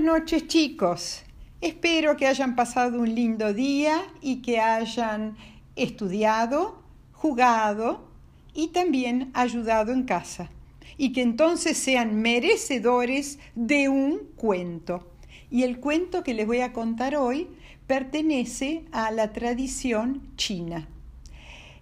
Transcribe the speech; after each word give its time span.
noches 0.00 0.46
chicos. 0.46 1.22
Espero 1.60 2.16
que 2.16 2.26
hayan 2.26 2.56
pasado 2.56 3.00
un 3.00 3.14
lindo 3.14 3.52
día 3.52 4.00
y 4.22 4.36
que 4.36 4.60
hayan 4.60 5.36
estudiado, 5.76 6.82
jugado 7.12 8.08
y 8.54 8.68
también 8.68 9.30
ayudado 9.34 9.92
en 9.92 10.04
casa. 10.04 10.50
Y 10.96 11.12
que 11.12 11.22
entonces 11.22 11.76
sean 11.76 12.22
merecedores 12.22 13.38
de 13.54 13.88
un 13.88 14.20
cuento. 14.36 15.06
Y 15.50 15.64
el 15.64 15.80
cuento 15.80 16.22
que 16.22 16.34
les 16.34 16.46
voy 16.46 16.60
a 16.60 16.72
contar 16.72 17.16
hoy 17.16 17.48
pertenece 17.86 18.84
a 18.90 19.10
la 19.10 19.32
tradición 19.32 20.22
china. 20.36 20.88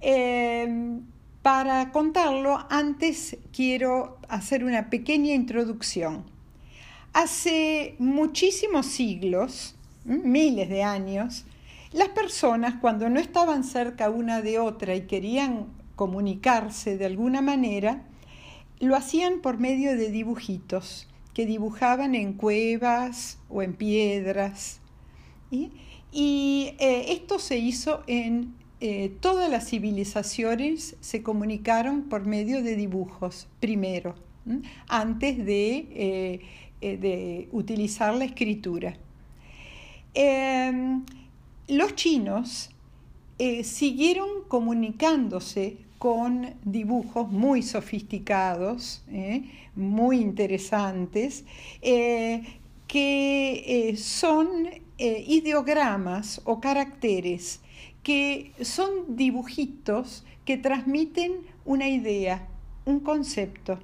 Em, 0.00 1.02
para 1.42 1.90
contarlo, 1.92 2.66
antes 2.70 3.36
quiero 3.52 4.18
hacer 4.28 4.64
una 4.64 4.90
pequeña 4.90 5.32
introducción. 5.34 6.37
Hace 7.20 7.96
muchísimos 7.98 8.86
siglos, 8.86 9.74
miles 10.04 10.68
de 10.68 10.84
años, 10.84 11.46
las 11.90 12.10
personas 12.10 12.76
cuando 12.80 13.08
no 13.08 13.18
estaban 13.18 13.64
cerca 13.64 14.08
una 14.08 14.40
de 14.40 14.60
otra 14.60 14.94
y 14.94 15.08
querían 15.08 15.66
comunicarse 15.96 16.96
de 16.96 17.06
alguna 17.06 17.42
manera, 17.42 18.04
lo 18.78 18.94
hacían 18.94 19.40
por 19.40 19.58
medio 19.58 19.96
de 19.96 20.12
dibujitos 20.12 21.08
que 21.34 21.44
dibujaban 21.44 22.14
en 22.14 22.34
cuevas 22.34 23.38
o 23.48 23.62
en 23.62 23.74
piedras. 23.74 24.78
Y 25.50 26.74
eh, 26.78 27.06
esto 27.08 27.40
se 27.40 27.58
hizo 27.58 28.04
en 28.06 28.54
eh, 28.80 29.12
todas 29.18 29.50
las 29.50 29.68
civilizaciones, 29.68 30.94
se 31.00 31.24
comunicaron 31.24 32.02
por 32.02 32.26
medio 32.26 32.62
de 32.62 32.76
dibujos 32.76 33.48
primero, 33.58 34.14
antes 34.86 35.44
de 35.44 35.88
eh, 35.90 36.40
eh, 36.80 36.96
de 36.96 37.48
utilizar 37.52 38.14
la 38.14 38.24
escritura. 38.24 38.96
Em, 40.14 41.04
los 41.66 41.94
chinos 41.96 42.70
eh, 43.38 43.64
siguieron 43.64 44.28
comunicándose 44.48 45.76
con 45.98 46.54
dibujos 46.64 47.30
muy 47.30 47.62
sofisticados, 47.62 49.02
eh, 49.10 49.42
muy 49.74 50.20
interesantes, 50.20 51.44
que 52.86 53.94
son 53.98 54.68
ideogramas 54.98 56.40
o 56.44 56.60
caracteres, 56.60 57.60
que 58.02 58.52
son 58.62 59.16
dibujitos 59.16 60.24
que 60.44 60.56
transmiten 60.56 61.42
una 61.64 61.88
idea, 61.88 62.48
un 62.86 63.00
concepto. 63.00 63.78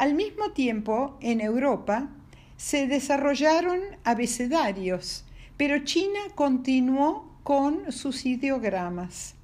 Al 0.00 0.14
mismo 0.14 0.52
tiempo, 0.52 1.18
en 1.20 1.42
Europa 1.42 2.08
se 2.56 2.86
desarrollaron 2.86 3.80
abecedarios, 4.02 5.26
pero 5.58 5.84
China 5.84 6.20
continuó 6.34 7.30
con 7.42 7.92
sus 7.92 8.24
ideogramas. 8.24 9.34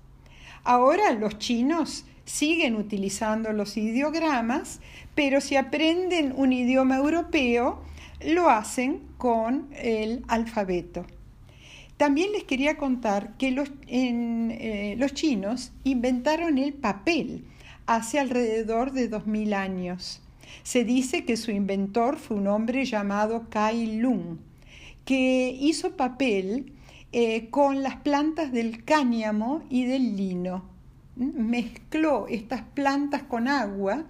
Ahora 0.65 1.13
los 1.13 1.39
chinos 1.39 2.07
siguen 2.25 2.75
utilizando 2.75 3.53
los 3.53 3.77
ideogramas, 3.77 4.81
pero 5.15 5.43
si 5.43 5.57
aprenden 5.57 6.33
un 6.35 6.55
idioma 6.55 6.97
europeo, 6.97 7.83
lo 8.25 8.49
hacen 8.49 9.03
con 9.19 9.69
el 9.75 10.25
alfabeto. 10.27 11.05
También 11.99 12.33
les 12.33 12.45
quería 12.45 12.79
contar 12.79 13.37
que 13.37 13.51
los, 13.51 13.71
eh, 13.89 14.99
chinos 15.13 15.73
inventaron 15.85 16.57
el 16.57 16.73
papel 16.73 17.45
hace 17.85 18.19
alrededor 18.19 18.93
de 18.93 19.09
2000 19.09 19.53
años. 19.53 20.23
Se 20.63 20.85
dice 20.85 21.25
que 21.25 21.37
su 21.37 21.51
inventor 21.51 22.17
fue 22.17 22.37
un 22.37 22.47
hombre 22.47 22.85
llamado 22.85 23.47
Kai 23.51 23.99
Lung, 23.99 24.39
que 25.05 25.57
hizo 25.59 25.97
papel 25.97 26.73
eh, 27.13 27.49
con 27.51 27.83
las 27.83 27.97
plantas 27.97 28.53
del 28.53 28.85
cáñamo 28.85 29.63
y 29.71 29.85
del 29.85 30.17
lino. 30.17 30.65
Mezcló 31.17 32.27
estas 32.29 32.63
plantas 32.63 33.23
con 33.23 33.49
agua, 33.49 34.05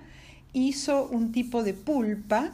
hizo 0.53 1.07
un 1.07 1.31
tipo 1.31 1.63
de 1.63 1.75
pulpa 1.75 2.53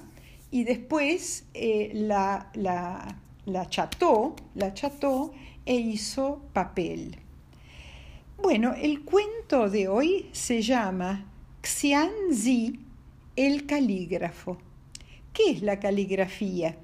y 0.51 0.65
después 0.65 1.47
eh, 1.55 1.93
la, 1.95 2.51
la, 2.55 3.17
la, 3.47 3.71
cható, 3.71 4.37
la 4.55 4.75
cható 4.75 5.33
e 5.65 5.77
hizo 5.77 6.43
papel. 6.53 7.17
Bueno, 8.43 8.75
el 8.75 9.03
cuento 9.03 9.71
de 9.71 9.87
hoy 9.87 10.29
se 10.33 10.61
llama 10.61 11.25
Xianzi 11.63 12.81
el 13.37 13.67
calígrafo. 13.67 14.59
¿Qué 15.33 15.51
es 15.51 15.63
la 15.63 15.81
caligrafía? 15.81 16.77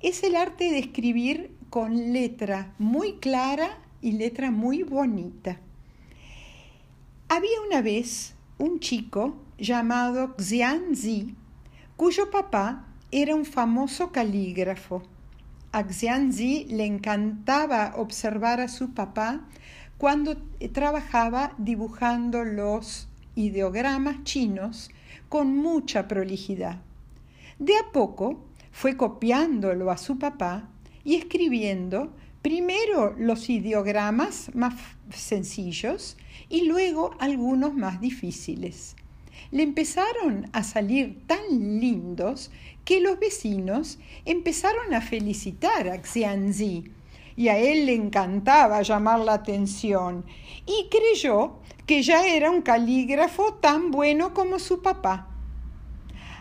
Es 0.00 0.22
el 0.22 0.36
arte 0.36 0.70
de 0.70 0.78
escribir 0.78 1.50
con 1.70 2.12
letra 2.12 2.72
muy 2.78 3.14
clara 3.14 3.78
y 4.00 4.12
letra 4.12 4.50
muy 4.50 4.84
bonita. 4.84 5.58
Había 7.28 7.60
una 7.66 7.82
vez 7.82 8.34
un 8.58 8.78
chico 8.78 9.36
llamado 9.58 10.36
Xianzi, 10.38 11.34
cuyo 11.96 12.30
papá 12.30 12.86
era 13.10 13.34
un 13.34 13.44
famoso 13.44 14.12
calígrafo. 14.12 15.02
A 15.72 15.82
Xianzi 15.82 16.66
le 16.70 16.86
encantaba 16.86 17.94
observar 17.96 18.60
a 18.60 18.68
su 18.68 18.94
papá 18.94 19.48
cuando 19.98 20.36
trabajaba 20.72 21.54
dibujando 21.58 22.44
los 22.44 23.08
ideogramas 23.34 24.22
chinos 24.22 24.90
con 25.28 25.56
mucha 25.56 26.08
prolijidad. 26.08 26.82
De 27.58 27.74
a 27.76 27.92
poco 27.92 28.44
fue 28.70 28.96
copiándolo 28.96 29.90
a 29.90 29.98
su 29.98 30.18
papá 30.18 30.68
y 31.04 31.16
escribiendo 31.16 32.12
primero 32.42 33.14
los 33.18 33.50
ideogramas 33.50 34.50
más 34.54 34.74
sencillos 35.10 36.16
y 36.48 36.66
luego 36.66 37.14
algunos 37.18 37.74
más 37.74 38.00
difíciles. 38.00 38.96
Le 39.50 39.62
empezaron 39.62 40.48
a 40.52 40.62
salir 40.62 41.26
tan 41.26 41.80
lindos 41.80 42.50
que 42.84 43.00
los 43.00 43.18
vecinos 43.18 43.98
empezaron 44.24 44.94
a 44.94 45.00
felicitar 45.00 45.88
a 45.88 46.02
Xianzi 46.02 46.84
y 47.38 47.50
a 47.50 47.56
él 47.56 47.86
le 47.86 47.94
encantaba 47.94 48.82
llamar 48.82 49.20
la 49.20 49.34
atención 49.34 50.24
y 50.66 50.88
creyó 50.90 51.60
que 51.86 52.02
ya 52.02 52.26
era 52.26 52.50
un 52.50 52.62
calígrafo 52.62 53.54
tan 53.54 53.92
bueno 53.92 54.34
como 54.34 54.58
su 54.58 54.82
papá. 54.82 55.28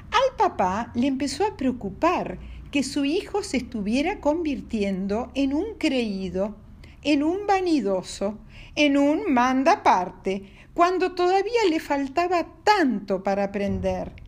Al 0.09 0.35
papá 0.37 0.91
le 0.95 1.05
empezó 1.05 1.45
a 1.45 1.55
preocupar 1.55 2.39
que 2.71 2.81
su 2.81 3.05
hijo 3.05 3.43
se 3.43 3.57
estuviera 3.57 4.19
convirtiendo 4.19 5.29
en 5.35 5.53
un 5.53 5.75
creído, 5.77 6.55
en 7.03 7.21
un 7.21 7.45
vanidoso, 7.45 8.39
en 8.73 8.97
un 8.97 9.31
manda 9.31 9.83
parte, 9.83 10.51
cuando 10.73 11.13
todavía 11.13 11.61
le 11.69 11.79
faltaba 11.79 12.47
tanto 12.63 13.21
para 13.21 13.43
aprender. 13.43 14.26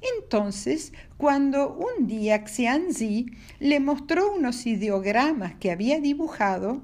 Entonces, 0.00 0.92
cuando 1.16 1.74
un 1.74 2.06
día 2.06 2.46
Xianzi 2.46 3.26
le 3.58 3.80
mostró 3.80 4.32
unos 4.32 4.66
ideogramas 4.66 5.54
que 5.54 5.70
había 5.70 6.00
dibujado, 6.00 6.82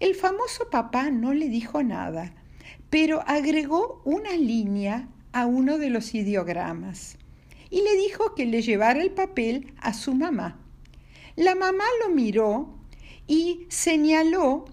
el 0.00 0.14
famoso 0.14 0.70
papá 0.70 1.10
no 1.10 1.34
le 1.34 1.48
dijo 1.48 1.82
nada, 1.82 2.34
pero 2.88 3.22
agregó 3.26 4.02
una 4.04 4.32
línea 4.32 5.08
a 5.32 5.46
uno 5.46 5.78
de 5.78 5.90
los 5.90 6.14
ideogramas 6.14 7.16
y 7.70 7.82
le 7.82 7.96
dijo 7.96 8.34
que 8.34 8.46
le 8.46 8.62
llevara 8.62 9.00
el 9.00 9.12
papel 9.12 9.72
a 9.80 9.94
su 9.94 10.14
mamá. 10.14 10.58
La 11.36 11.54
mamá 11.54 11.84
lo 12.02 12.14
miró 12.14 12.74
y 13.26 13.66
señaló 13.68 14.64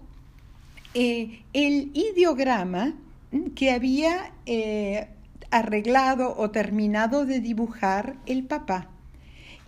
eh, 0.94 1.44
el 1.52 1.90
ideograma 1.94 2.94
que 3.54 3.70
había 3.70 4.32
eh, 4.46 5.08
arreglado 5.50 6.34
o 6.36 6.50
terminado 6.50 7.24
de 7.26 7.40
dibujar 7.40 8.16
el 8.26 8.44
papá 8.44 8.90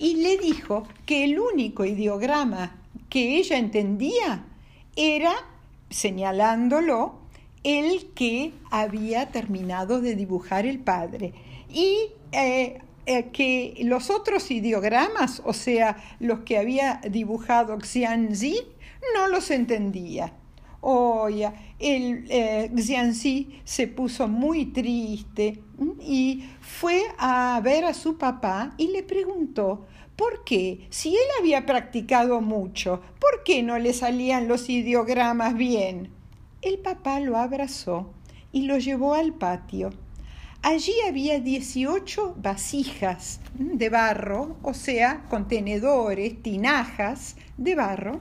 y 0.00 0.16
le 0.16 0.38
dijo 0.38 0.84
que 1.04 1.24
el 1.24 1.38
único 1.38 1.84
ideograma 1.84 2.74
que 3.10 3.36
ella 3.36 3.58
entendía 3.58 4.46
era, 4.96 5.34
señalándolo, 5.90 7.20
el 7.64 8.06
que 8.14 8.54
había 8.70 9.30
terminado 9.30 10.00
de 10.00 10.16
dibujar 10.16 10.64
el 10.64 10.78
padre. 10.78 11.34
Y 11.68 12.12
eh, 12.32 12.78
eh, 13.04 13.24
que 13.30 13.76
los 13.84 14.08
otros 14.08 14.50
ideogramas, 14.50 15.42
o 15.44 15.52
sea, 15.52 15.98
los 16.18 16.40
que 16.40 16.56
había 16.56 17.02
dibujado 17.10 17.78
Xianzi, 17.78 18.56
no 19.14 19.28
los 19.28 19.50
entendía. 19.50 20.32
Oye, 20.82 21.52
el 21.78 22.26
eh, 22.30 22.70
Xianzi 22.74 23.60
se 23.64 23.86
puso 23.86 24.28
muy 24.28 24.66
triste 24.66 25.62
y 26.00 26.44
fue 26.60 27.02
a 27.18 27.60
ver 27.62 27.84
a 27.84 27.92
su 27.92 28.16
papá 28.16 28.74
y 28.78 28.88
le 28.88 29.02
preguntó, 29.02 29.86
¿por 30.16 30.42
qué? 30.44 30.86
Si 30.88 31.10
él 31.10 31.28
había 31.38 31.66
practicado 31.66 32.40
mucho, 32.40 33.02
¿por 33.20 33.42
qué 33.44 33.62
no 33.62 33.78
le 33.78 33.92
salían 33.92 34.48
los 34.48 34.70
ideogramas 34.70 35.54
bien? 35.54 36.10
El 36.62 36.78
papá 36.78 37.20
lo 37.20 37.36
abrazó 37.36 38.12
y 38.52 38.62
lo 38.62 38.78
llevó 38.78 39.14
al 39.14 39.34
patio. 39.34 39.90
Allí 40.62 40.92
había 41.08 41.40
18 41.40 42.36
vasijas 42.38 43.40
de 43.54 43.88
barro, 43.88 44.56
o 44.62 44.74
sea, 44.74 45.24
contenedores, 45.30 46.42
tinajas 46.42 47.36
de 47.56 47.74
barro, 47.74 48.20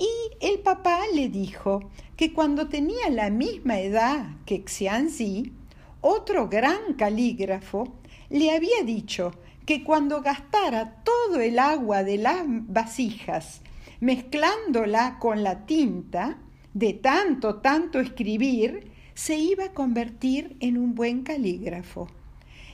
y 0.00 0.08
el 0.40 0.60
papá 0.60 1.02
le 1.14 1.28
dijo 1.28 1.90
que 2.16 2.32
cuando 2.32 2.68
tenía 2.68 3.10
la 3.10 3.28
misma 3.28 3.80
edad 3.80 4.28
que 4.46 4.64
Xianzi, 4.66 5.52
otro 6.00 6.48
gran 6.48 6.94
calígrafo, 6.94 7.92
le 8.30 8.50
había 8.50 8.82
dicho 8.82 9.32
que 9.66 9.84
cuando 9.84 10.22
gastara 10.22 11.02
todo 11.04 11.38
el 11.40 11.58
agua 11.58 12.02
de 12.02 12.16
las 12.16 12.44
vasijas 12.46 13.60
mezclándola 14.00 15.18
con 15.18 15.42
la 15.42 15.66
tinta, 15.66 16.38
de 16.72 16.94
tanto, 16.94 17.56
tanto 17.56 18.00
escribir, 18.00 18.90
se 19.12 19.36
iba 19.36 19.66
a 19.66 19.72
convertir 19.74 20.56
en 20.60 20.78
un 20.78 20.94
buen 20.94 21.24
calígrafo. 21.24 22.08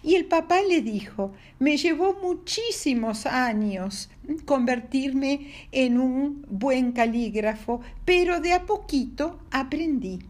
Y 0.07 0.15
el 0.15 0.27
papá 0.27 0.63
le 0.63 0.83
dijo, 0.83 1.33
me 1.59 1.77
llevó 1.77 2.17
muchísimos 2.23 3.27
años 3.27 4.09
convertirme 4.45 5.51
en 5.73 5.99
un 5.99 6.47
buen 6.49 6.93
calígrafo, 6.93 7.81
pero 8.05 8.39
de 8.39 8.53
a 8.53 8.67
poquito 8.67 9.41
aprendí. 9.51 10.21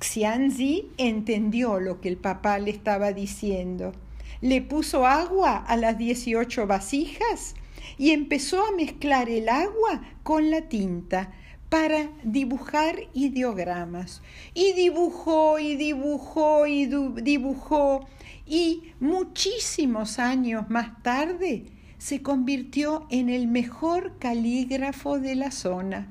Xianzi 0.00 0.86
entendió 0.96 1.80
lo 1.80 2.00
que 2.00 2.08
el 2.08 2.16
papá 2.16 2.58
le 2.58 2.70
estaba 2.70 3.12
diciendo. 3.12 3.92
Le 4.40 4.62
puso 4.62 5.06
agua 5.06 5.58
a 5.58 5.76
las 5.76 5.98
18 5.98 6.66
vasijas 6.66 7.56
y 7.98 8.12
empezó 8.12 8.64
a 8.64 8.72
mezclar 8.72 9.28
el 9.28 9.50
agua 9.50 10.00
con 10.22 10.50
la 10.50 10.62
tinta 10.62 11.34
para 11.68 12.10
dibujar 12.22 12.96
ideogramas. 13.14 14.22
Y 14.54 14.72
dibujó 14.72 15.58
y 15.58 15.76
dibujó 15.76 16.66
y 16.66 16.86
dibujó 16.86 18.06
y 18.48 18.94
muchísimos 18.98 20.18
años 20.18 20.70
más 20.70 21.02
tarde 21.02 21.64
se 21.98 22.22
convirtió 22.22 23.06
en 23.10 23.28
el 23.28 23.46
mejor 23.46 24.18
calígrafo 24.18 25.18
de 25.18 25.34
la 25.34 25.50
zona, 25.50 26.08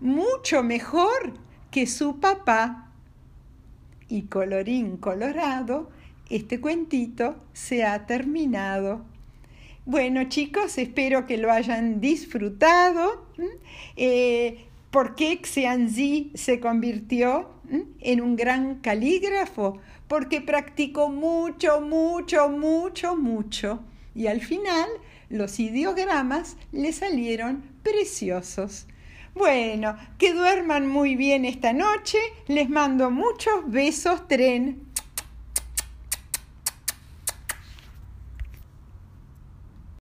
mucho 0.00 0.62
mejor 0.62 1.34
que 1.70 1.86
su 1.86 2.20
papá. 2.20 2.92
Y 4.08 4.22
colorín 4.22 4.98
colorado, 4.98 5.90
este 6.30 6.60
cuentito 6.60 7.36
se 7.52 7.82
ha 7.82 8.06
terminado. 8.06 9.04
Bueno 9.84 10.28
chicos, 10.28 10.78
espero 10.78 11.26
que 11.26 11.38
lo 11.38 11.50
hayan 11.50 12.00
disfrutado. 12.00 13.26
¿Por 14.92 15.14
qué 15.14 15.40
Xianzi 15.42 16.32
se 16.34 16.60
convirtió 16.60 17.48
en 18.00 18.20
un 18.20 18.36
gran 18.36 18.80
calígrafo? 18.80 19.78
Porque 20.06 20.42
practicó 20.42 21.08
mucho, 21.08 21.80
mucho, 21.80 22.50
mucho, 22.50 23.16
mucho. 23.16 23.80
Y 24.14 24.26
al 24.26 24.42
final 24.42 24.86
los 25.30 25.58
ideogramas 25.60 26.58
le 26.72 26.92
salieron 26.92 27.64
preciosos. 27.82 28.86
Bueno, 29.34 29.96
que 30.18 30.34
duerman 30.34 30.86
muy 30.86 31.16
bien 31.16 31.46
esta 31.46 31.72
noche. 31.72 32.18
Les 32.46 32.68
mando 32.68 33.10
muchos 33.10 33.70
besos, 33.70 34.28
tren. 34.28 34.91